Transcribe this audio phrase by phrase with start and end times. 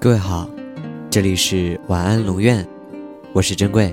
[0.00, 0.48] 各位好，
[1.10, 2.64] 这里是晚安龙院，
[3.32, 3.92] 我是珍贵。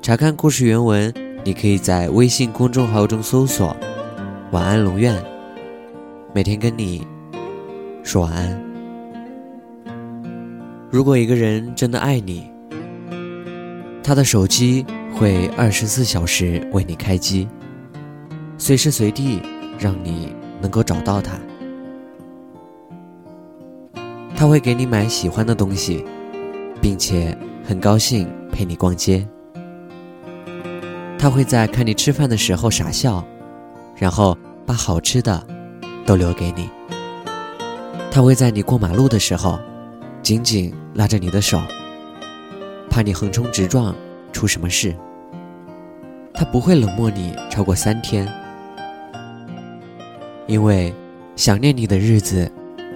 [0.00, 1.12] 查看故事原文，
[1.44, 3.76] 你可以在微信公众号中搜索
[4.50, 5.22] “晚安龙院”，
[6.34, 7.06] 每天跟你
[8.02, 8.58] 说晚安。
[10.90, 12.50] 如果一个人真的爱你，
[14.02, 17.46] 他的手机会二十四小时为你开机，
[18.56, 19.42] 随时随地
[19.78, 21.38] 让你能够找到他。
[24.38, 26.04] 他会给你买喜欢的东西，
[26.80, 29.26] 并且很高兴陪你逛街。
[31.18, 33.26] 他会在看你吃饭的时候傻笑，
[33.96, 35.44] 然后把好吃的
[36.06, 36.70] 都留给你。
[38.12, 39.58] 他会在你过马路的时候
[40.22, 41.60] 紧紧拉着你的手，
[42.88, 43.92] 怕你横冲直撞
[44.32, 44.94] 出什么事。
[46.32, 48.32] 他不会冷漠你超过三天，
[50.46, 50.94] 因为
[51.34, 52.48] 想念你的日子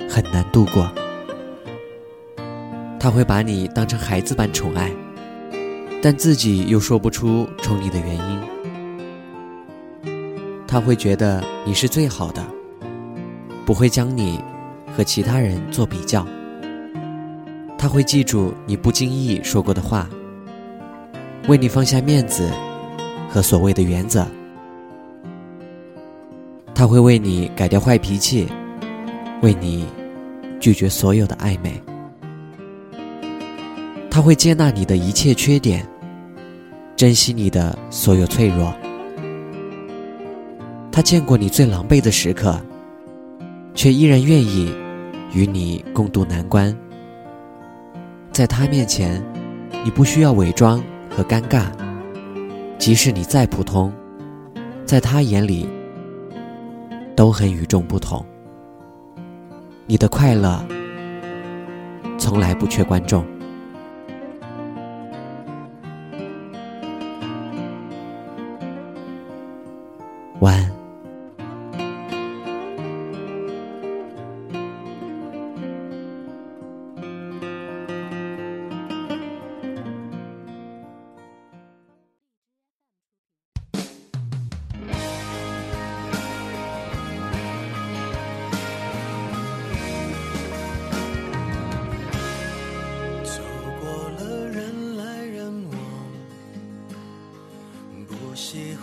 [0.09, 0.88] 很难度过。
[3.03, 4.89] 他会把你当成孩子般宠爱，
[6.00, 8.41] 但自己又说不出宠你的原因。
[10.69, 12.47] 他会觉得你是最好的，
[13.67, 14.41] 不会将你
[14.97, 16.25] 和其他人做比较。
[17.77, 20.09] 他会记住你不经意说过的话，
[21.48, 22.53] 为你放下面子
[23.28, 24.25] 和所谓的原则。
[26.72, 28.47] 他会为你改掉坏脾气，
[29.41, 29.89] 为你
[30.61, 31.83] 拒绝所有的暧昧。
[34.14, 35.88] 他会接纳你的一切缺点，
[36.94, 38.70] 珍惜你的所有脆弱。
[40.92, 42.60] 他见过你最狼狈的时刻，
[43.74, 44.70] 却依然愿意
[45.32, 46.77] 与你共度难关。
[48.30, 49.24] 在他面前，
[49.82, 51.64] 你不需要伪装和尴尬，
[52.78, 53.91] 即使你再普通，
[54.84, 55.66] 在他眼里
[57.16, 58.22] 都很与众不同。
[59.86, 60.62] 你的快乐
[62.19, 63.24] 从来不缺观众。
[70.42, 70.72] 晚安。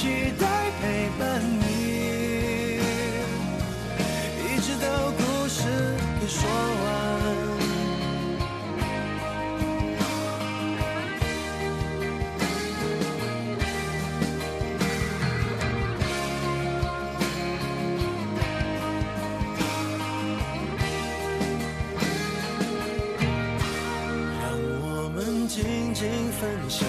[0.00, 0.06] 期
[0.38, 0.46] 待
[0.80, 2.80] 陪伴你，
[4.46, 5.60] 一直到故事
[6.18, 6.88] 给说完。
[24.40, 24.42] 让
[24.80, 26.08] 我们静静
[26.40, 26.40] 分
[26.70, 26.88] 享，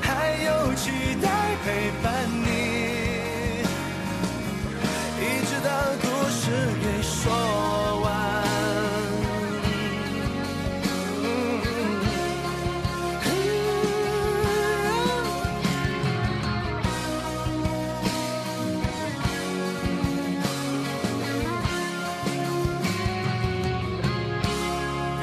[0.00, 0.90] 还有期
[1.22, 1.28] 待
[1.64, 2.44] 陪伴你。
[5.20, 5.70] 一直到
[6.02, 6.42] 故事
[6.82, 7.20] 给说
[8.02, 8.04] 完。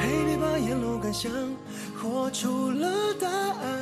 [0.24, 1.30] 你把沿路感想
[1.96, 3.81] 活出了答案。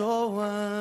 [0.00, 0.79] 说完。